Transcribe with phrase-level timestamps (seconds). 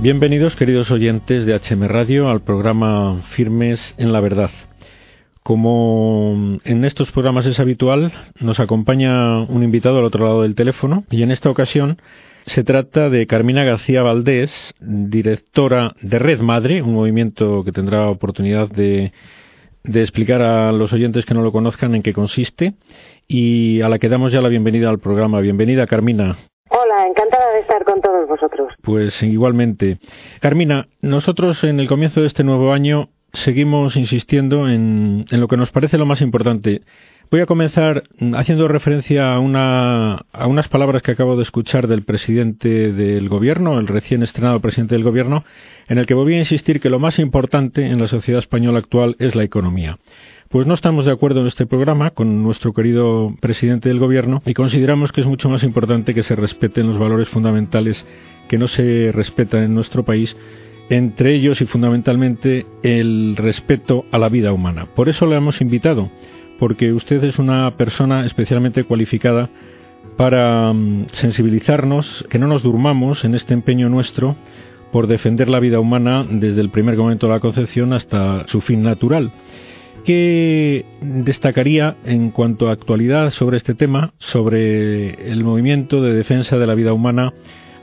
[0.00, 4.50] Bienvenidos, queridos oyentes de HM Radio, al programa Firmes en la Verdad.
[5.42, 11.02] Como en estos programas es habitual, nos acompaña un invitado al otro lado del teléfono
[11.10, 12.00] y en esta ocasión
[12.46, 18.68] se trata de Carmina García Valdés, directora de Red Madre, un movimiento que tendrá oportunidad
[18.68, 19.12] de,
[19.82, 22.74] explicar a los oyentes que no lo conozcan en qué consiste
[23.26, 25.40] y a la que damos ya la bienvenida al programa.
[25.40, 26.36] Bienvenida, Carmina.
[26.70, 28.26] Hola, encantada de estar con todos
[28.82, 29.98] Pues igualmente.
[30.40, 35.56] Carmina, nosotros en el comienzo de este nuevo año seguimos insistiendo en, en lo que
[35.56, 36.82] nos parece lo más importante.
[37.30, 38.04] Voy a comenzar
[38.36, 43.78] haciendo referencia a, una, a unas palabras que acabo de escuchar del presidente del gobierno,
[43.78, 45.44] el recién estrenado presidente del gobierno,
[45.88, 49.14] en el que voy a insistir que lo más importante en la sociedad española actual
[49.18, 49.98] es la economía.
[50.48, 54.54] Pues no estamos de acuerdo en este programa con nuestro querido presidente del gobierno y
[54.54, 58.06] consideramos que es mucho más importante que se respeten los valores fundamentales
[58.48, 60.38] que no se respetan en nuestro país,
[60.88, 64.86] entre ellos y fundamentalmente el respeto a la vida humana.
[64.86, 66.10] Por eso le hemos invitado,
[66.58, 69.50] porque usted es una persona especialmente cualificada
[70.16, 74.34] para mm, sensibilizarnos, que no nos durmamos en este empeño nuestro
[74.92, 78.82] por defender la vida humana desde el primer momento de la concepción hasta su fin
[78.82, 79.30] natural.
[80.08, 86.66] ¿Qué destacaría en cuanto a actualidad sobre este tema, sobre el movimiento de defensa de
[86.66, 87.34] la vida humana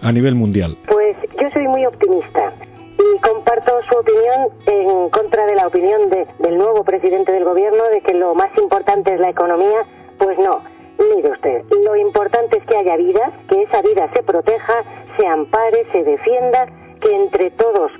[0.02, 0.76] a nivel mundial?
[0.88, 2.52] Pues yo soy muy optimista
[2.98, 8.02] y comparto su opinión en contra de la opinión del nuevo presidente del gobierno de
[8.02, 9.86] que lo más importante es la economía.
[10.18, 10.64] Pues no,
[10.98, 14.74] mire usted, lo importante es que haya vida, que esa vida se proteja,
[15.16, 16.66] se ampare, se defienda,
[17.00, 17.92] que entre todos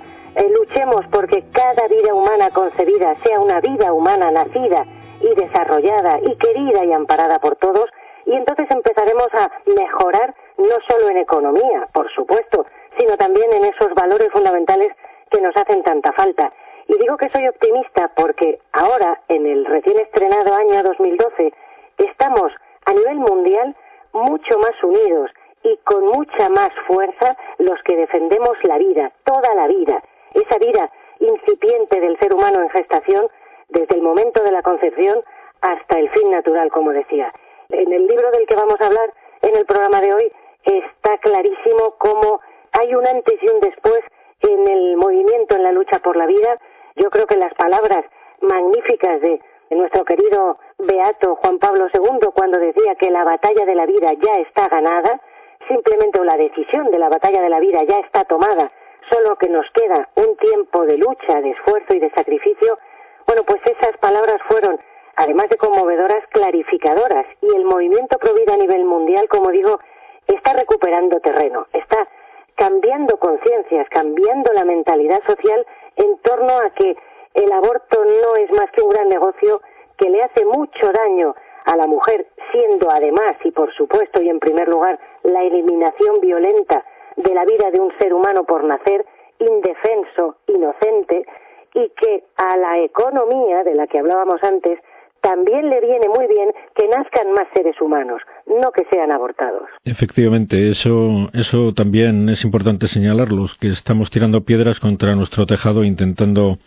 [0.44, 4.84] luchemos porque cada vida humana concebida sea una vida humana nacida
[5.20, 7.88] y desarrollada y querida y amparada por todos,
[8.26, 12.66] y entonces empezaremos a mejorar no solo en economía, por supuesto,
[12.98, 14.92] sino también en esos valores fundamentales
[15.30, 16.52] que nos hacen tanta falta.
[16.88, 21.52] Y digo que soy optimista porque ahora, en el recién estrenado año 2012,
[21.98, 22.52] estamos
[22.84, 23.74] a nivel mundial
[24.12, 25.30] mucho más unidos
[25.62, 30.02] y con mucha más fuerza los que defendemos la vida, toda la vida,
[30.34, 33.28] esa vida incipiente del ser humano en gestación
[33.68, 35.22] desde el momento de la concepción
[35.60, 37.32] hasta el fin natural, como decía.
[37.70, 40.32] En el libro del que vamos a hablar en el programa de hoy
[40.64, 42.40] está clarísimo cómo
[42.72, 44.00] hay un antes y un después
[44.40, 46.58] en el movimiento, en la lucha por la vida.
[46.96, 48.04] Yo creo que las palabras
[48.40, 53.84] magníficas de, nuestro querido Beato Juan Pablo II cuando decía que la batalla de la
[53.84, 55.20] vida ya está ganada,
[55.66, 58.70] simplemente o la decisión de la batalla de la vida ya está tomada
[59.10, 62.78] solo que nos queda un tiempo de lucha, de esfuerzo y de sacrificio,
[63.26, 64.78] bueno, pues esas palabras fueron,
[65.16, 67.26] además de conmovedoras, clarificadoras.
[67.40, 69.80] Y el movimiento Provida a nivel mundial, como digo,
[70.26, 72.08] está recuperando terreno, está
[72.56, 76.96] cambiando conciencias, cambiando la mentalidad social en torno a que
[77.34, 79.60] el aborto no es más que un gran negocio
[79.98, 81.34] que le hace mucho daño
[81.64, 86.84] a la mujer, siendo además y por supuesto y en primer lugar la eliminación violenta
[87.16, 89.04] de la vida de un ser humano por nacer,
[89.38, 91.26] indefenso, inocente,
[91.74, 94.80] y que a la economía de la que hablábamos antes
[95.20, 99.62] también le viene muy bien que nazcan más seres humanos, no que sean abortados.
[99.84, 106.58] Efectivamente, eso, eso también es importante señalarlo, que estamos tirando piedras contra nuestro tejado intentando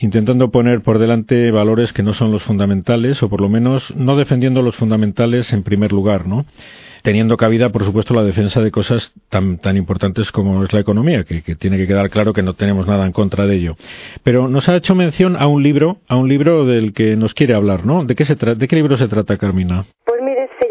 [0.00, 4.16] intentando poner por delante valores que no son los fundamentales o por lo menos no
[4.16, 6.46] defendiendo los fundamentales en primer lugar, ¿no?
[7.02, 11.24] teniendo cabida, por supuesto, la defensa de cosas tan, tan importantes como es la economía,
[11.24, 13.76] que, tiene que quedar claro que no tenemos nada en contra de ello.
[14.22, 17.54] Pero nos ha hecho mención a un libro, a un libro del que nos quiere
[17.54, 18.04] hablar, ¿no?
[18.04, 19.84] ¿De qué, se de qué libro se trata, Carmina?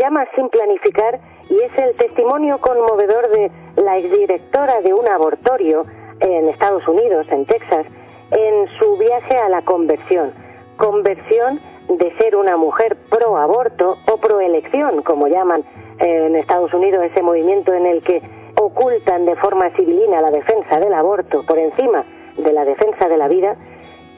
[0.08, 1.20] Llama Sin Planificar
[1.50, 5.86] y es el testimonio conmovedor de la exdirectora de un abortorio
[6.22, 7.86] en Estados Unidos, en Texas,
[8.32, 10.32] en su viaje a la conversión.
[10.78, 11.60] Conversión
[11.90, 15.66] de ser una mujer pro aborto o pro elección, como llaman
[16.00, 18.22] en Estados Unidos ese movimiento en el que
[18.56, 22.06] ocultan de forma civilina la defensa del aborto por encima
[22.38, 23.58] de la defensa de la vida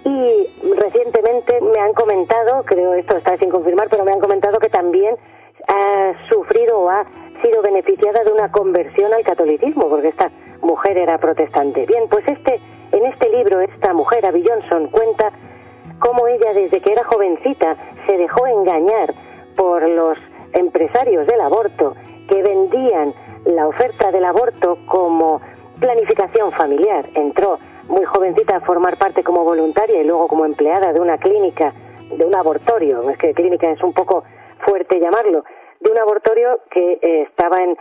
[0.05, 4.69] y recientemente me han comentado, creo esto está sin confirmar, pero me han comentado que
[4.69, 5.15] también
[5.69, 7.05] ha sufrido o ha
[7.41, 10.31] sido beneficiada de una conversión al catolicismo, porque esta
[10.61, 11.85] mujer era protestante.
[11.85, 12.59] Bien, pues este,
[12.91, 15.31] en este libro, esta mujer, Abby Johnson, cuenta
[15.99, 17.75] cómo ella desde que era jovencita
[18.07, 19.13] se dejó engañar
[19.55, 20.17] por los
[20.53, 21.95] empresarios del aborto
[22.27, 23.13] que vendían
[23.45, 25.41] la oferta del aborto como
[25.79, 27.05] planificación familiar.
[27.15, 31.73] Entró muy jovencita a formar parte como voluntaria y luego como empleada de una clínica,
[32.09, 34.23] de un abortorio, es que clínica es un poco
[34.65, 35.43] fuerte llamarlo,
[35.79, 37.77] de un abortorio que eh, estaba en,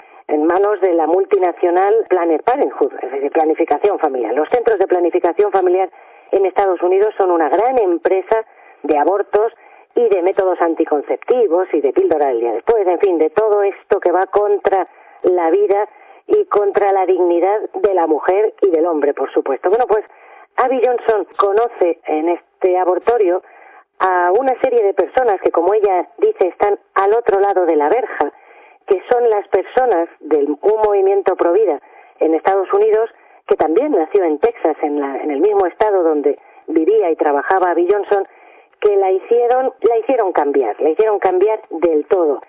[0.46, 4.34] manos de la multinacional Planet Parenthood, es decir, planificación familiar.
[4.34, 5.90] Los centros de planificación familiar
[6.32, 8.44] en Estados Unidos son una gran empresa
[8.82, 9.52] de abortos
[9.94, 14.00] y de métodos anticonceptivos y de píldora del día después, en fin, de todo esto
[14.00, 14.86] que va contra
[15.22, 15.88] la vida
[16.26, 19.70] y contra la dignidad de la mujer y del hombre, por supuesto.
[19.70, 20.04] Bueno, pues
[20.56, 23.42] Abby Johnson conoce en este abortorio
[23.98, 27.88] a una serie de personas que, como ella dice, están al otro lado de la
[27.88, 28.32] verja,
[28.86, 31.80] que son las personas de un movimiento pro vida
[32.20, 33.10] en Estados Unidos,
[33.46, 37.88] que también nació en Texas, en, en el mismo estado donde vivía y trabajaba Abby
[37.90, 38.26] Johnson,
[38.80, 42.40] que la hicieron, la hicieron cambiar, la hicieron cambiar del todo.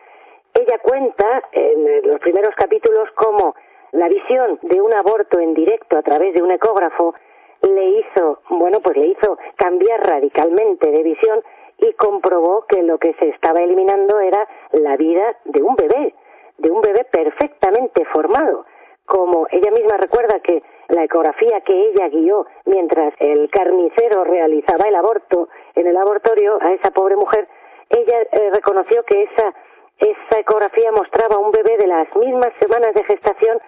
[0.53, 3.55] Ella cuenta en los primeros capítulos cómo
[3.91, 7.15] la visión de un aborto en directo a través de un ecógrafo
[7.61, 11.41] le hizo, bueno, pues le hizo cambiar radicalmente de visión
[11.77, 16.13] y comprobó que lo que se estaba eliminando era la vida de un bebé,
[16.57, 18.65] de un bebé perfectamente formado.
[19.05, 24.95] Como ella misma recuerda que la ecografía que ella guió mientras el carnicero realizaba el
[24.95, 27.47] aborto en el abortorio a esa pobre mujer,
[27.89, 29.53] ella eh, reconoció que esa,
[29.97, 33.59] esa ecografía mostraba un bebé de las mismas semanas de gestación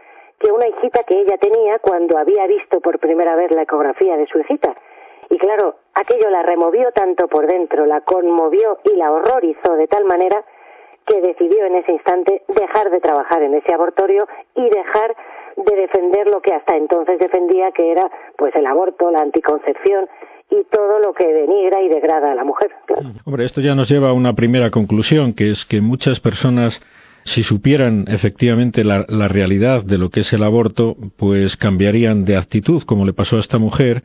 [0.41, 4.25] que una hijita que ella tenía cuando había visto por primera vez la ecografía de
[4.27, 4.75] su hijita.
[5.29, 10.05] Y claro, aquello la removió tanto por dentro, la conmovió y la horrorizó de tal
[10.05, 10.43] manera
[11.05, 15.15] que decidió en ese instante dejar de trabajar en ese abortorio y dejar
[15.55, 20.09] de defender lo que hasta entonces defendía que era pues el aborto, la anticoncepción
[20.49, 22.71] y todo lo que denigra y degrada a la mujer.
[23.25, 26.81] Hombre, esto ya nos lleva a una primera conclusión, que es que muchas personas
[27.23, 32.83] si supieran efectivamente la, realidad de lo que es el aborto, pues cambiarían de actitud,
[32.83, 34.03] como le pasó a esta mujer,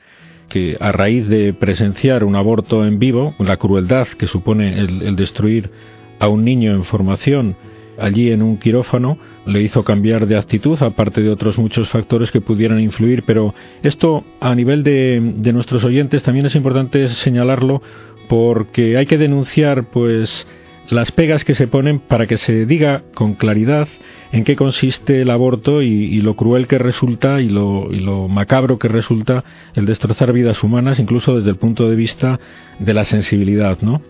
[0.48, 5.70] que a raíz de presenciar un aborto en vivo, la crueldad que supone el, destruir
[6.18, 7.56] a un niño en formación
[7.98, 12.42] allí en un quirófano, le hizo cambiar de actitud, aparte de otros muchos factores que
[12.42, 13.24] pudieran influir.
[13.24, 17.80] Pero esto, a nivel de, de nuestros oyentes, también es importante señalarlo
[18.28, 20.46] porque hay que denunciar, pues,
[20.88, 23.88] las pegas que se ponen para que se diga con claridad
[24.32, 29.44] en qué consiste el aborto y, lo cruel que resulta y lo, macabro que resulta
[29.74, 32.40] el destrozar vidas humanas, incluso desde el punto de vista
[32.78, 34.02] de la sensibilidad, ¿no?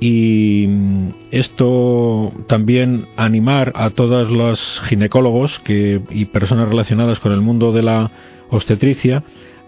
[0.00, 7.40] Y mm, esto también animar a todos los ginecólogos que, y personas relacionadas con el
[7.40, 8.10] mundo de la
[8.50, 9.22] obstetricia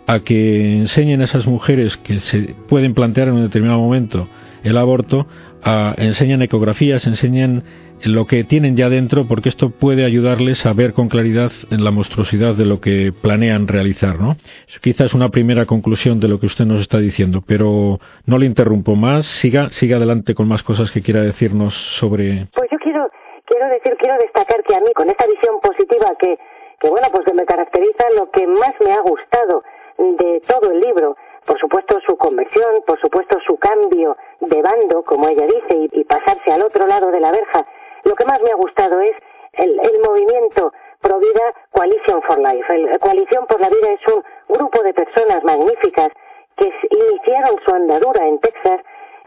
[0.06, 4.28] a que enseñen a esas mujeres que se pueden plantear en un determinado momento
[4.64, 5.26] el aborto,
[5.62, 7.62] a, enseñan ecografías, enseñan
[8.02, 12.54] lo que tienen ya dentro, porque esto puede ayudarles a ver con claridad la monstruosidad
[12.54, 14.36] de lo que planean realizar, ¿no?
[14.82, 18.94] Quizás una primera conclusión de lo que usted nos está diciendo, pero no le interrumpo
[18.94, 19.26] más.
[19.26, 22.46] Siga, siga adelante con más cosas que quiera decirnos sobre.
[22.54, 23.08] Pues yo quiero,
[23.46, 26.36] quiero decir, quiero destacar que a mí con esta visión positiva que,
[26.80, 29.62] que bueno, pues que me caracteriza, lo que más me ha gustado
[29.98, 35.28] de todo el libro por supuesto su conversión, por supuesto su cambio de bando, como
[35.28, 37.66] ella dice, y, pasarse al otro lado de la verja.
[38.04, 39.12] Lo que más me ha gustado es
[39.52, 42.74] el, movimiento Provida Coalition for Life.
[42.74, 46.10] El, Coalición por la Vida es un grupo de personas magníficas
[46.56, 48.80] que iniciaron su andadura en Texas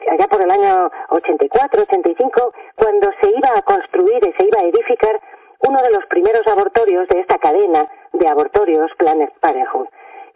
[0.10, 4.66] allá por el año 84, 85, cuando se iba a construir y se iba a
[4.66, 5.20] edificar
[5.68, 9.88] uno de los primeros abortorios de esta cadena de abortorios Planet Parenthood.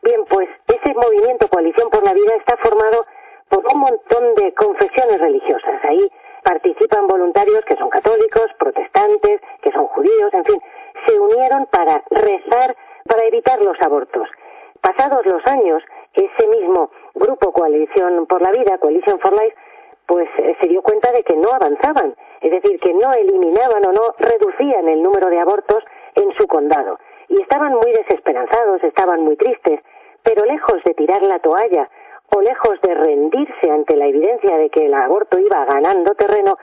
[0.03, 0.49] Bien, pues
[0.83, 3.05] ese movimiento Coalición por la Vida está formado
[3.49, 5.83] por un montón de confesiones religiosas.
[5.83, 6.11] Ahí
[6.43, 10.61] participan voluntarios que son católicos, protestantes, que son judíos, en fin,
[11.05, 14.27] se unieron para rezar para evitar los abortos.
[14.81, 15.83] Pasados los años,
[16.13, 19.55] ese mismo grupo Coalición por la Vida, Coalition for Life,
[20.07, 23.91] pues eh, se dio cuenta de que no avanzaban, es decir, que no eliminaban o
[23.91, 25.83] no reducían el número de abortos
[26.15, 26.99] en su condado.
[27.27, 29.79] Y estaban muy desesperanzados, estaban muy tristes,
[30.33, 31.89] pero lejos de tirar la toalla
[32.33, 36.57] o lejos de rendirse ante la evidencia de que el aborto iba ganando terreno,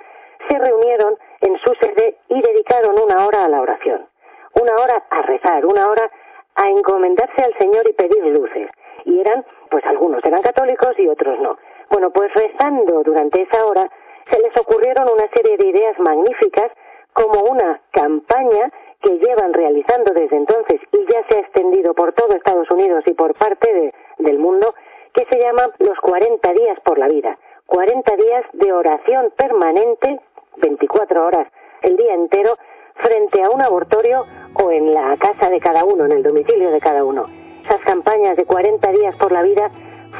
[0.48, 4.06] se reunieron en su sede y dedicaron una hora a la oración,
[4.54, 6.10] una hora a rezar, una hora
[6.54, 8.70] a encomendarse al Señor y pedir luces.
[9.04, 11.58] Y eran, pues algunos eran católicos y otros no.
[11.90, 13.86] Bueno, pues rezando durante esa hora,
[14.30, 16.72] se les ocurrieron una serie de ideas magníficas
[17.12, 18.72] como una campaña
[19.08, 23.14] que llevan realizando desde entonces y ya se ha extendido por todo Estados Unidos y
[23.14, 24.74] por parte del mundo,
[25.14, 27.38] que se llama los 40 días por la vida.
[27.64, 30.20] 40 días de oración permanente,
[30.58, 31.48] 24 horas
[31.80, 32.58] el día entero,
[32.96, 36.80] frente a un abortorio o en la casa de cada uno, en el domicilio de
[36.80, 37.24] cada uno.
[37.64, 39.70] Esas campañas de 40 días por la vida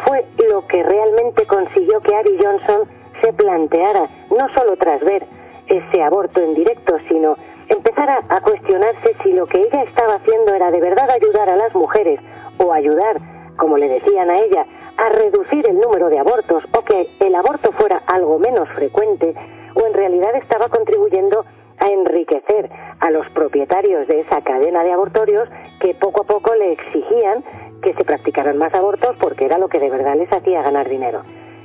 [0.07, 2.89] fue lo que realmente consiguió que Ari Johnson
[3.21, 5.27] se planteara, no solo tras ver
[5.67, 7.37] ese aborto en directo, sino
[7.69, 11.75] empezara a cuestionarse si lo que ella estaba haciendo era de verdad ayudar a las
[11.75, 12.21] mujeres
[12.59, 13.19] o ayudar,
[13.57, 14.65] como le decían a ella,
[14.97, 19.35] a reducir el número de abortos o que el aborto fuera algo menos frecuente,
[19.75, 21.45] o en realidad estaba contribuyendo
[21.79, 22.71] a enriquecer
[23.01, 25.49] a los propietarios de esa cadena de abortorios
[25.81, 27.45] que poco a poco le exigían
[27.83, 31.23] que se practicaran más abortos porque era lo que de verdad les hacía ganar dinero.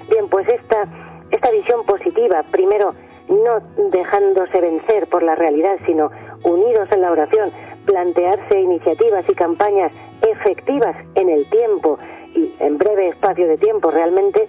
[0.09, 0.83] Bien, pues esta,
[1.31, 2.91] esta visión positiva, primero
[3.29, 6.11] no dejándose vencer por la realidad, sino
[6.43, 7.51] unidos en la oración,
[7.85, 11.97] plantearse iniciativas y campañas efectivas en el tiempo
[12.33, 14.47] y en breve espacio de tiempo realmente,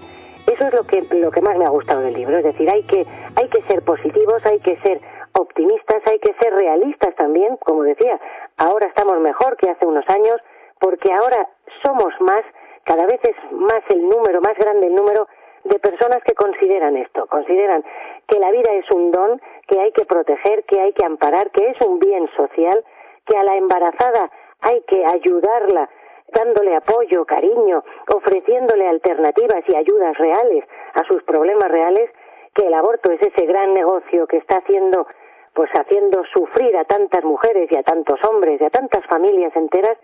[0.52, 2.38] eso es lo que, lo que más me ha gustado del libro.
[2.38, 5.00] Es decir, hay que, hay que ser positivos, hay que ser
[5.33, 8.21] optimistas, hay que ser realistas también, como decía,
[8.57, 10.40] ahora estamos mejor que hace unos años,
[10.78, 11.49] porque ahora
[11.83, 12.45] somos más,
[12.85, 15.26] cada vez es más el número, más grande el número
[15.64, 17.85] de personas que consideran esto, consideran
[18.26, 21.71] que la vida es un don, que hay que proteger, que hay que amparar, que
[21.71, 22.85] es un bien social,
[23.26, 24.30] que a la embarazada
[24.61, 25.88] hay que ayudarla
[26.33, 32.11] dándole apoyo, cariño, ofreciéndole alternativas y ayudas reales a sus problemas reales,
[32.54, 35.06] que el aborto es ese gran negocio que está haciendo
[35.54, 39.97] pues haciendo sufrir a tantas mujeres y a tantos hombres y a tantas familias enteras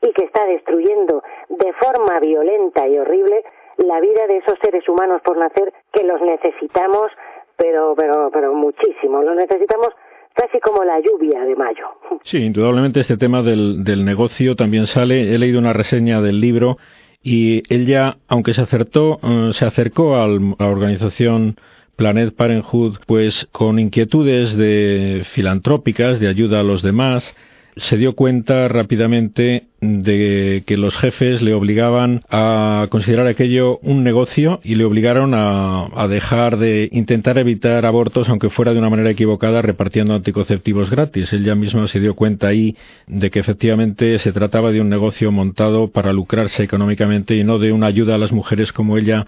[0.00, 3.44] y que está destruyendo de forma violenta y horrible
[3.78, 7.10] la vida de esos seres humanos por nacer que los necesitamos
[7.56, 9.88] pero pero pero muchísimo los necesitamos
[10.34, 11.86] casi como la lluvia de mayo.
[12.24, 15.34] Sí, indudablemente este tema del, del negocio también sale.
[15.34, 16.78] He leído una reseña del libro
[17.22, 21.56] y él ya, aunque se acertó, eh, se acercó a la organización
[21.96, 27.34] Planet Parenthood, pues con inquietudes de filantrópicas, de ayuda a los demás,
[27.76, 34.60] se dio cuenta rápidamente de que los jefes le obligaban a considerar aquello un negocio
[34.62, 39.62] y le obligaron a, dejar de intentar evitar abortos, aunque fuera de una manera equivocada,
[39.62, 41.32] repartiendo anticonceptivos gratis.
[41.32, 42.76] Ella misma se dio cuenta ahí
[43.06, 47.72] de que efectivamente se trataba de un negocio montado para lucrarse económicamente y no de
[47.72, 49.26] una ayuda a las mujeres como ella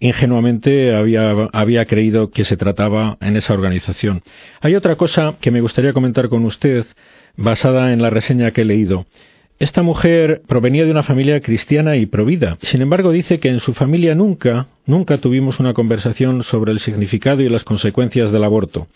[0.00, 4.22] ingenuamente había, había creído que se trataba en esa organización.
[4.60, 6.86] Hay otra cosa que me gustaría comentar con usted
[7.36, 9.06] basada en la reseña que he leído.
[9.58, 12.58] Esta mujer provenía de una familia cristiana y provida.
[12.62, 17.42] Sin embargo, dice que en su familia nunca, nunca tuvimos una conversación sobre el significado
[17.42, 18.88] y las consecuencias del aborto.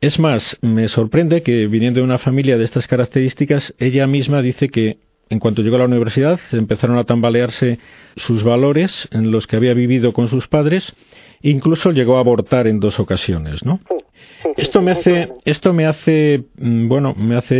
[0.00, 4.68] Es más, me sorprende que viniendo de una familia de estas características, ella misma dice
[4.68, 4.96] que
[5.28, 7.78] en cuanto llegó a la universidad empezaron a tambalearse
[8.16, 10.92] sus valores en los que había vivido con sus padres,
[11.40, 13.80] incluso llegó a abortar en dos ocasiones, ¿no?
[14.56, 17.56] Esto me hace, esto me hace, bueno, me hace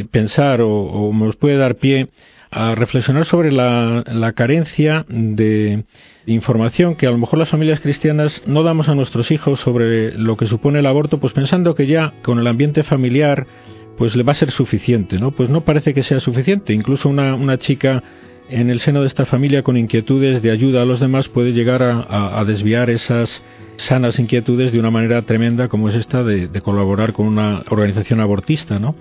[0.00, 2.08] eh, pensar o, me puede dar pie
[2.50, 5.84] a reflexionar sobre la, la, carencia de
[6.26, 10.36] información que a lo mejor las familias cristianas no damos a nuestros hijos sobre lo
[10.36, 13.46] que supone el aborto, pues pensando que ya con el ambiente familiar
[14.00, 15.30] pues le va a ser suficiente, ¿no?
[15.30, 16.72] Pues no parece que sea suficiente.
[16.72, 18.02] Incluso una, una chica
[18.48, 21.82] en el seno de esta familia con inquietudes de ayuda a los demás puede llegar
[21.82, 23.42] a, desviar esas
[23.80, 28.78] sanas inquietudes de una manera tremenda como es esta de, colaborar con una organización abortista,
[28.78, 28.94] ¿no?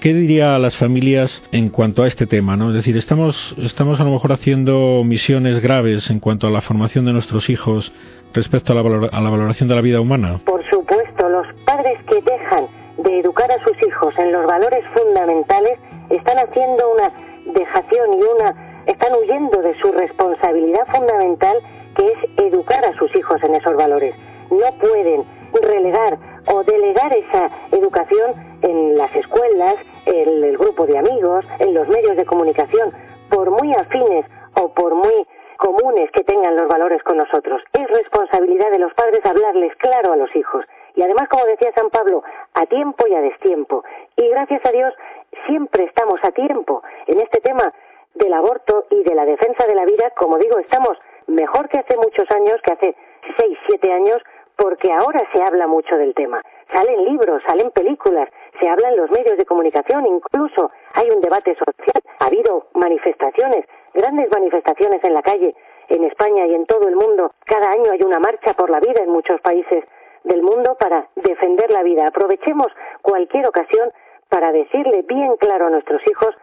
[0.00, 2.56] ¿Qué diría a las familias en cuanto a este tema?
[2.56, 2.70] ¿no?
[2.70, 7.04] Es decir, estamos, estamos a lo mejor haciendo misiones graves en cuanto a la formación
[7.04, 7.92] de nuestros hijos
[8.34, 10.40] respecto a la, a la valoración de la vida humana.
[10.44, 12.66] Por supuesto, los padres que dejan
[12.98, 15.78] de educar a sus hijos en los valores fundamentales
[16.10, 17.12] están haciendo una
[17.54, 21.56] dejación y una están huyendo de su responsabilidad fundamental
[22.08, 24.14] es educar a sus hijos en esos valores.
[24.50, 31.44] No pueden relegar o delegar esa educación en las escuelas, en el grupo de amigos,
[31.58, 32.92] en los medios de comunicación,
[33.30, 37.62] por muy afines o por muy comunes que tengan los valores con nosotros.
[37.72, 40.64] Es responsabilidad de los padres hablarles claro a los hijos.
[40.94, 42.22] Y además, como decía San Pablo,
[42.54, 43.84] a tiempo y a destiempo.
[44.16, 44.92] Y gracias a Dios,
[45.46, 47.72] siempre estamos a tiempo en este tema
[48.14, 51.96] del aborto y de la defensa de la vida, como digo, estamos mejor que hace
[51.96, 52.96] muchos años, que hace
[53.36, 54.22] seis, siete años,
[54.56, 56.42] porque ahora se habla mucho del tema.
[56.72, 58.28] Salen libros, salen películas,
[58.60, 63.66] se habla en los medios de comunicación, incluso hay un debate social, ha habido manifestaciones,
[63.94, 65.54] grandes manifestaciones en la calle,
[65.88, 67.32] en España y en todo el mundo.
[67.44, 69.84] Cada año hay una marcha por la vida en muchos países
[70.24, 72.06] del mundo para defender la vida.
[72.06, 72.68] Aprovechemos
[73.02, 73.92] cualquier ocasión
[74.28, 76.34] para decirle bien claro a nuestros hijos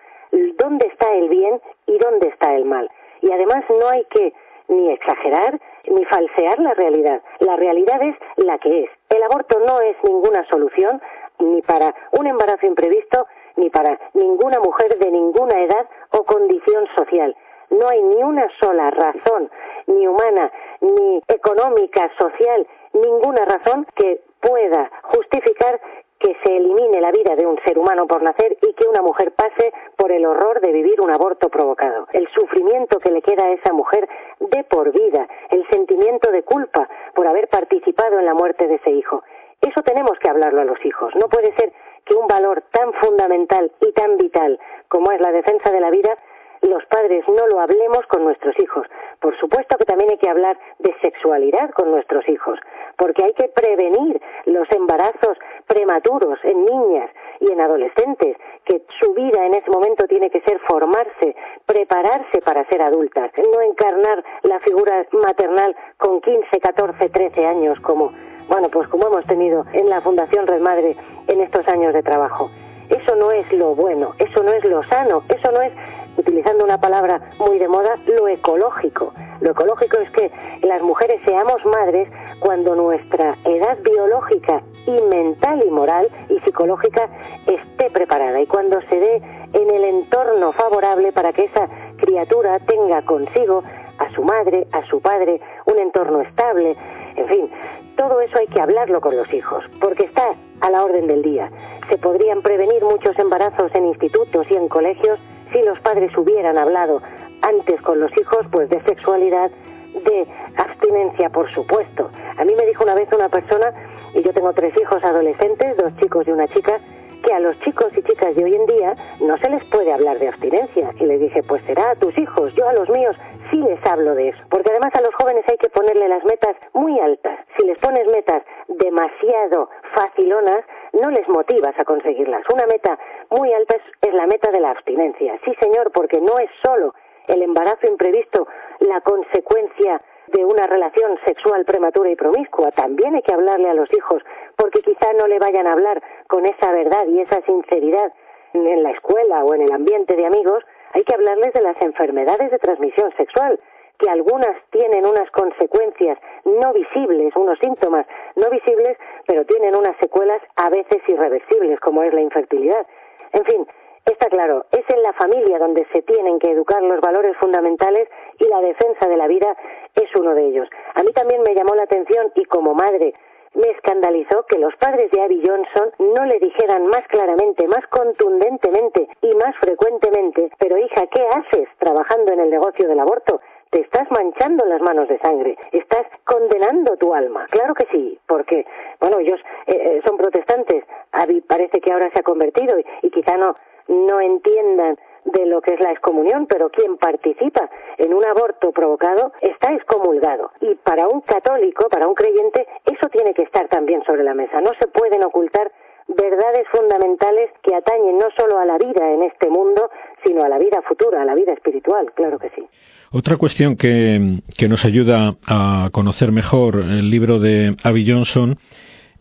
[0.60, 2.90] dónde está el bien y dónde está el mal.
[3.22, 4.34] Y además no hay que
[4.70, 7.22] ni exagerar ni falsear la realidad.
[7.40, 8.90] La realidad es la que es.
[9.10, 11.02] El aborto no es ninguna solución
[11.40, 17.36] ni para un embarazo imprevisto ni para ninguna mujer de ninguna edad o condición social.
[17.70, 19.50] No hay ni una sola razón,
[19.88, 25.80] ni humana, ni económica, social, ninguna razón que pueda justificar
[26.20, 29.32] que se elimine la vida de un ser humano por nacer y que una mujer
[29.32, 32.08] pase por el horror de vivir un aborto provocado.
[32.12, 34.08] El sufrimiento que le queda a esa mujer
[34.40, 38.92] de por vida, el sentimiento de culpa por haber participado en la muerte de ese
[38.92, 39.24] hijo.
[39.62, 41.14] Eso tenemos que hablarlo a los hijos.
[41.16, 41.72] No puede ser
[42.06, 46.18] que un valor tan fundamental y tan vital como es la defensa de la vida
[46.62, 48.86] los padres no lo hablemos con nuestros hijos.
[49.20, 52.58] Por supuesto que también hay que hablar de sexualidad con nuestros hijos,
[52.98, 57.10] porque hay que prevenir los embarazos prematuros en niñas
[57.42, 61.36] y en adolescentes, que su vida en ese momento tiene que ser formarse,
[61.66, 68.12] prepararse para ser adultas, no encarnar la figura maternal con 15, 14, 13 años como,
[68.48, 70.96] bueno, pues como hemos tenido en la Fundación Red Madre
[71.28, 72.50] en estos años de trabajo.
[72.90, 75.72] Eso no es lo bueno, eso no es lo sano, eso no es
[76.20, 79.14] utilizando una palabra muy de moda, lo ecológico.
[79.40, 80.32] Lo ecológico es que
[80.68, 82.10] las mujeres seamos madres
[82.40, 87.10] cuando nuestra edad biológica y mental y moral y psicológica
[87.48, 89.16] esté preparada y cuando se dé
[89.54, 93.64] en el entorno favorable para que esa criatura tenga consigo
[93.98, 96.76] a su madre, a su padre, un entorno estable,
[97.16, 97.50] en fin,
[97.98, 101.50] todo eso hay que hablarlo con los hijos, porque está a la orden del día.
[101.90, 105.20] Se podrían prevenir muchos embarazos en institutos y en colegios
[105.52, 107.02] si los padres hubieran hablado
[107.42, 109.52] antes con los hijos, pues de sexualidad,
[109.94, 110.28] de
[110.58, 112.10] abstinencia, por supuesto.
[112.38, 113.74] A mí me dijo una vez una persona,
[114.14, 116.80] y yo tengo tres hijos adolescentes, dos chicos y una chica,
[117.24, 120.20] que a los chicos y chicas de hoy en día no se les puede hablar
[120.20, 120.94] de abstinencia.
[121.00, 123.16] Y le dije, pues será a tus hijos, yo a los míos
[123.50, 124.40] sí les hablo de eso.
[124.50, 127.40] Porque además a los jóvenes hay que ponerle las metas muy altas.
[127.58, 132.44] Si les pones metas demasiado facilonas, no les motivas a conseguirlas.
[132.54, 132.98] Una meta
[133.30, 135.40] muy alta es, la meta de la abstinencia.
[135.46, 136.94] Sí, señor, porque no es solo
[137.28, 138.48] el embarazo imprevisto
[138.80, 142.72] la consecuencia de una relación sexual prematura y promiscua.
[142.72, 144.24] También hay que hablarle a los hijos,
[144.56, 148.14] porque quizá no le vayan a hablar con esa verdad y esa sinceridad
[148.54, 150.64] en la escuela o en el ambiente de amigos.
[150.94, 153.60] Hay que hablarles de las enfermedades de transmisión sexual,
[154.00, 158.98] que algunas tienen unas consecuencias no visibles, unos síntomas no visibles,
[159.28, 162.88] pero tienen unas secuelas a veces irreversibles, como es la infertilidad.
[163.34, 163.68] En fin,
[164.06, 168.08] está claro, es en la familia donde se tienen que educar los valores fundamentales
[168.40, 169.56] y la defensa de la vida
[169.96, 170.70] es uno de ellos.
[170.96, 173.14] A mí también me llamó la atención y como madre
[173.54, 179.08] me escandalizó que los padres de Abby Johnson no le dijeran más claramente, más contundentemente
[179.22, 183.42] y más frecuentemente, pero hija, ¿qué haces trabajando en el negocio del aborto?
[183.72, 187.46] te estás manchando las manos de sangre, estás condenando tu alma.
[187.52, 188.66] Claro que sí, porque,
[189.00, 193.38] bueno, ellos eh, eh, son protestantes, Abby parece que ahora se ha convertido y, quizá
[193.38, 193.56] no,
[193.90, 199.34] no entiendan de lo que es la excomunión, pero quien participa en un aborto provocado
[199.42, 200.52] está excomulgado.
[200.62, 204.62] Y para un católico, para un creyente, eso tiene que estar también sobre la mesa.
[204.62, 205.72] No se pueden ocultar
[206.08, 209.90] verdades fundamentales que atañen no solo a la vida en este mundo,
[210.24, 212.66] sino a la vida futura, a la vida espiritual, claro que sí.
[213.12, 218.58] Otra cuestión que, nos ayuda a conocer mejor el libro de Abby Johnson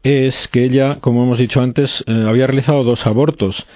[0.02, 3.66] es que ella, como hemos dicho antes, eh, había realizado dos abortos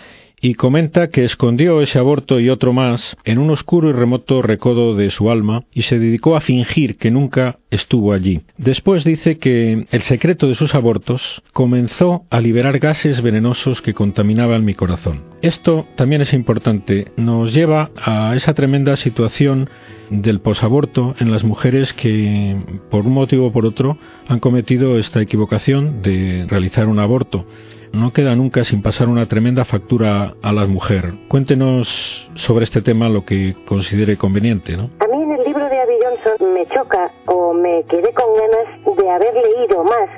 [0.45, 4.97] y comenta que escondió ese aborto y otro más en un oscuro y remoto recodo
[4.97, 8.43] de su alma y se dedicó a fingir que nunca estuvo allí.
[8.59, 14.65] Después dice que el secreto de sus abortos comenzó a liberar gases venenosos que contaminaban
[14.65, 15.21] mi corazón.
[15.43, 19.71] Esto también es importante, nos lleva a esa tremenda situación
[20.11, 22.57] del posaborto en las mujeres que
[22.91, 23.97] por un motivo o por otro
[24.29, 27.47] han cometido esta equivocación de realizar un aborto
[27.93, 31.13] no queda nunca sin pasar una tremenda factura a la mujer.
[31.29, 34.91] Cuéntenos sobre este tema lo que considere conveniente, ¿no?
[35.01, 38.97] A mí en el libro de Abby Johnson me choca o me quedé con ganas
[38.97, 40.09] de haber leído más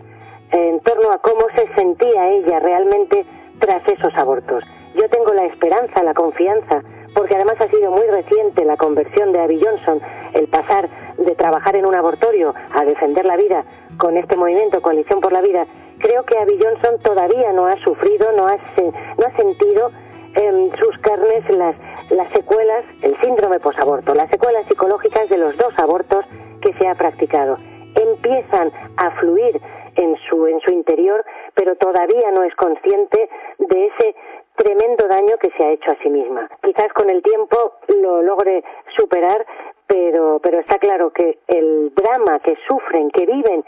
[0.52, 3.26] en torno a cómo se sentía ella realmente
[3.58, 4.62] tras esos abortos.
[4.94, 6.82] Yo tengo la esperanza, la confianza,
[7.14, 10.00] porque además ha sido muy reciente la conversión de Abby Johnson,
[10.34, 13.64] el pasar de trabajar en un abortorio a defender la vida
[13.98, 15.66] con este movimiento Coalición por la Vida,
[16.04, 19.90] creo que Abby Johnson todavía no ha sufrido, no ha, no ha sentido
[20.34, 21.74] en sus carnes las,
[22.10, 26.26] las secuelas, el síndrome posaborto, las secuelas psicológicas de los dos abortos
[26.60, 27.56] que se ha practicado.
[27.94, 29.58] Empiezan a fluir
[29.96, 34.14] en su, en su interior, pero todavía no es consciente de ese
[34.56, 36.50] tremendo daño que se ha hecho a sí misma.
[36.62, 38.62] Quizás con el tiempo lo logre
[38.94, 39.46] superar,
[39.86, 43.64] pero, pero está claro que el drama que sufren, que viven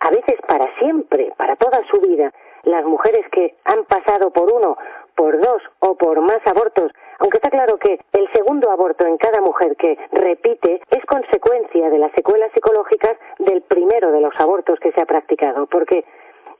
[0.00, 2.32] a veces para siempre, para toda su vida,
[2.64, 4.76] las mujeres que han pasado por uno,
[5.16, 9.40] por dos o por más abortos, aunque está claro que el segundo aborto en cada
[9.40, 14.92] mujer que repite es consecuencia de las secuelas psicológicas del primero de los abortos que
[14.92, 16.04] se ha practicado, porque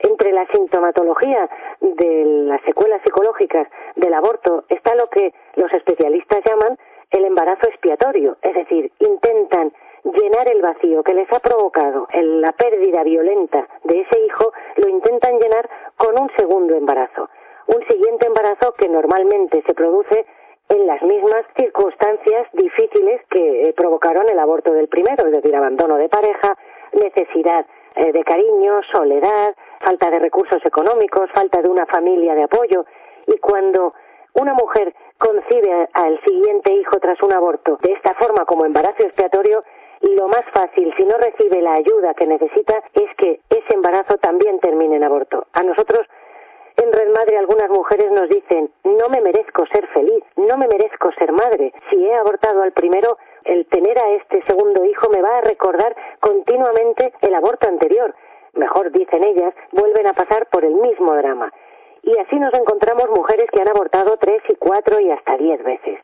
[0.00, 1.48] Entre la sintomatología
[1.80, 6.78] de las secuelas psicológicas del aborto está lo que los especialistas llaman
[7.10, 9.72] el embarazo expiatorio, es decir, intentan
[10.04, 15.38] llenar el vacío que les ha provocado la pérdida violenta de ese hijo, lo intentan
[15.38, 17.28] llenar con un segundo embarazo.
[17.66, 20.26] Un siguiente embarazo que normalmente se produce
[20.68, 25.96] en las mismas circunstancias difíciles que eh, provocaron el aborto del primero, es decir, abandono
[25.96, 26.56] de pareja,
[26.92, 32.84] necesidad eh, de cariño, soledad, falta de recursos económicos, falta de una familia de apoyo.
[33.26, 33.94] Y cuando
[34.34, 39.64] una mujer concibe al siguiente hijo tras un aborto de esta forma como embarazo expiatorio,
[40.00, 44.58] lo más fácil, si no recibe la ayuda que necesita, es que ese embarazo también
[44.60, 45.46] termine en aborto.
[45.52, 46.06] A nosotros
[46.76, 51.10] en Red Madre algunas mujeres nos dicen, no me merezco ser feliz, no me merezco
[51.18, 51.72] ser madre.
[51.90, 55.96] Si he abortado al primero, el tener a este segundo hijo me va a recordar
[56.20, 58.14] continuamente el aborto anterior.
[58.54, 61.52] Mejor, dicen ellas, vuelven a pasar por el mismo drama.
[62.02, 65.98] Y así nos encontramos mujeres que han abortado tres y cuatro y hasta diez veces.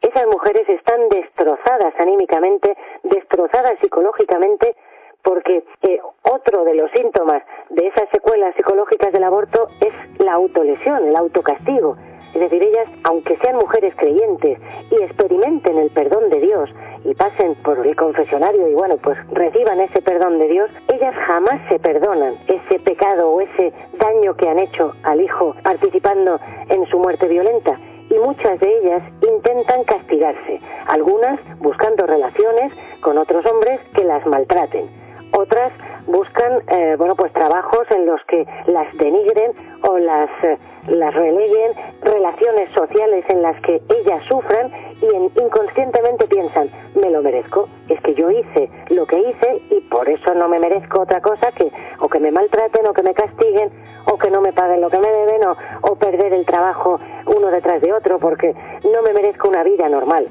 [0.00, 4.74] Esas mujeres están destrozadas anímicamente, destrozadas psicológicamente,
[5.22, 11.06] porque eh, otro de los síntomas de esas secuelas psicológicas del aborto es la autolesión,
[11.06, 11.96] el autocastigo.
[12.32, 14.58] Es decir, ellas, aunque sean mujeres creyentes
[14.90, 16.70] y experimenten el perdón de Dios
[17.04, 21.60] y pasen por el confesionario y bueno, pues reciban ese perdón de Dios, ellas jamás
[21.68, 26.98] se perdonan ese pecado o ese daño que han hecho al hijo participando en su
[26.98, 27.76] muerte violenta
[28.10, 29.02] y muchas de ellas
[29.40, 34.88] intentan castigarse, algunas buscando relaciones con otros hombres que las maltraten,
[35.32, 35.72] otras
[36.06, 40.58] buscan eh, bueno pues trabajos en los que las denigren o las eh,
[40.90, 41.72] las releguen,
[42.02, 48.14] relaciones sociales en las que ellas sufran y inconscientemente piensan, me lo merezco, es que
[48.14, 52.08] yo hice lo que hice y por eso no me merezco otra cosa que o
[52.08, 53.70] que me maltraten o que me castiguen
[54.06, 57.48] o que no me paguen lo que me deben o, o perder el trabajo uno
[57.48, 60.26] detrás de otro porque no me merezco una vida normal.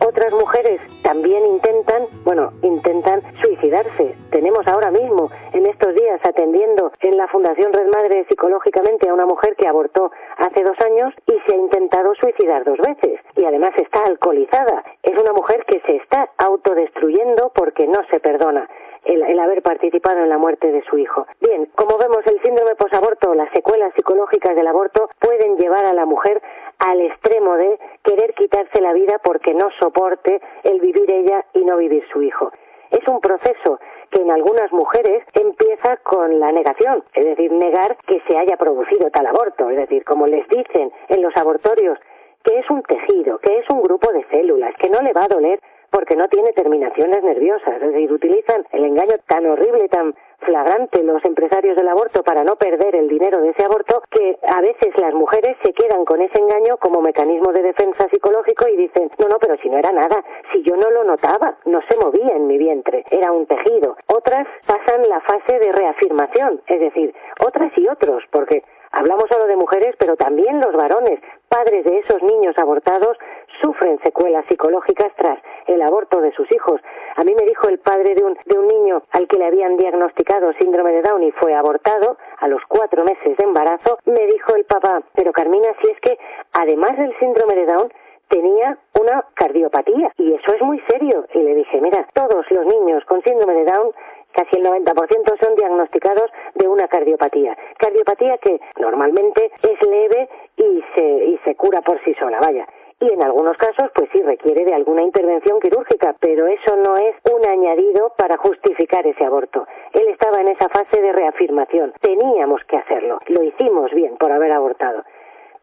[0.00, 4.14] Otras mujeres también intentan, bueno, intentan suicidarse.
[4.30, 9.26] Tenemos ahora mismo, en estos días, atendiendo en la Fundación Red Madre psicológicamente a una
[9.26, 13.20] mujer que abortó hace dos años y se ha intentado suicidar dos veces.
[13.36, 14.84] Y además está alcoholizada.
[15.02, 18.68] Es una mujer que se está autodestruyendo porque no se perdona
[19.06, 21.26] el, haber participado en la muerte de su hijo.
[21.40, 26.04] Bien, como vemos, el síndrome posaborto, las secuelas psicológicas del aborto pueden llevar a la
[26.06, 26.42] mujer
[26.78, 31.76] al extremo de querer quitarse la vida porque no soporte el vivir ella y no
[31.76, 32.52] vivir su hijo.
[32.90, 38.22] Es un proceso que en algunas mujeres empieza con la negación, es decir, negar que
[38.28, 41.98] se haya producido tal aborto, es decir, como les dicen en los abortorios,
[42.44, 45.28] que es un tejido, que es un grupo de células, que no le va a
[45.28, 45.60] doler
[45.96, 47.80] porque no tiene terminaciones nerviosas.
[47.80, 52.56] Es decir, utilizan el engaño tan horrible, tan flagrante los empresarios del aborto para no
[52.56, 56.38] perder el dinero de ese aborto que a veces las mujeres se quedan con ese
[56.38, 60.22] engaño como mecanismo de defensa psicológico y dicen, no, no, pero si no era nada,
[60.52, 63.96] si yo no lo notaba, no se movía en mi vientre, era un tejido.
[64.08, 68.64] Otras pasan la fase de reafirmación, es decir, otras y otros, porque
[68.96, 73.18] Hablamos solo de mujeres, pero también los varones, padres de esos niños abortados,
[73.60, 76.80] sufren secuelas psicológicas tras el aborto de sus hijos.
[77.16, 79.76] A mí me dijo el padre de un, de un niño al que le habían
[79.76, 84.54] diagnosticado síndrome de Down y fue abortado a los cuatro meses de embarazo, me dijo
[84.54, 86.18] el papá, pero Carmina, si es que
[86.52, 87.92] además del síndrome de Down,
[88.28, 91.26] tenía una cardiopatía y eso es muy serio.
[91.32, 93.92] Y le dije, mira, todos los niños con síndrome de Down
[94.32, 97.56] casi el 90% son diagnosticados de una cardiopatía.
[97.78, 102.66] Cardiopatía que normalmente es leve y se, y se cura por sí sola, vaya
[103.00, 107.14] y en algunos casos pues sí requiere de alguna intervención quirúrgica, pero eso no es
[107.30, 109.66] un añadido para justificar ese aborto.
[109.92, 111.92] Él estaba en esa fase de reafirmación.
[112.00, 113.20] Teníamos que hacerlo.
[113.26, 115.04] Lo hicimos bien por haber abortado.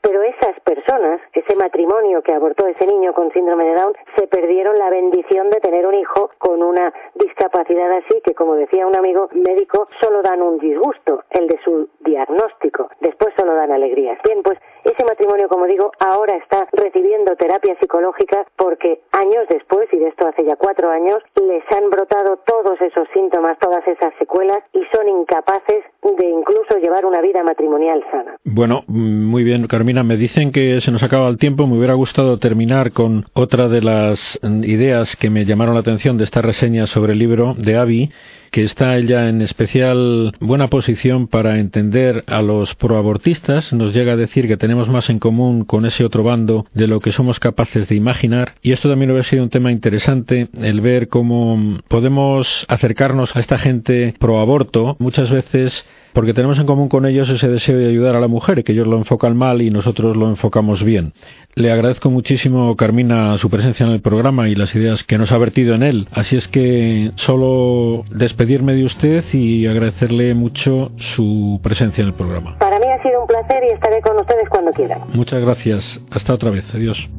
[0.03, 4.77] Pero esas personas, ese matrimonio que abortó ese niño con síndrome de Down, se perdieron
[4.77, 9.29] la bendición de tener un hijo con una discapacidad así que, como decía un amigo
[9.31, 12.89] médico, solo dan un disgusto, el de su diagnóstico.
[12.99, 14.19] Después solo dan alegrías.
[14.25, 19.97] Bien, pues ese matrimonio, como digo, ahora está recibiendo terapia psicológica porque años después, y
[19.97, 24.59] de esto hace ya cuatro años, les han brotado todos esos síntomas, todas esas secuelas
[24.73, 28.37] y son incapaces de incluso llevar una vida matrimonial sana.
[28.43, 30.03] Bueno, muy bien, Carmina.
[30.03, 31.67] Me dicen que se nos acaba el tiempo.
[31.67, 36.23] Me hubiera gustado terminar con otra de las ideas que me llamaron la atención de
[36.23, 38.09] esta reseña sobre el libro de Avi
[38.53, 43.73] que está ella en especial buena posición para entender a los proabortistas.
[43.73, 46.99] Nos llega a decir que tenemos más en común con ese otro bando de lo
[46.99, 48.53] que somos capaces de imaginar.
[48.61, 53.57] Y esto también hubiera sido un tema interesante, el ver cómo podemos acercarnos a esta
[53.57, 54.97] gente proaborto.
[54.99, 58.63] Muchas veces porque tenemos en común con ellos ese deseo de ayudar a la mujer,
[58.63, 61.13] que ellos lo enfocan mal y nosotros lo enfocamos bien.
[61.55, 65.37] Le agradezco muchísimo, Carmina, su presencia en el programa y las ideas que nos ha
[65.37, 66.07] vertido en él.
[66.11, 72.57] Así es que solo despedirme de usted y agradecerle mucho su presencia en el programa.
[72.59, 75.01] Para mí ha sido un placer y estaré con ustedes cuando quieran.
[75.13, 76.01] Muchas gracias.
[76.11, 76.65] Hasta otra vez.
[76.73, 77.09] Adiós.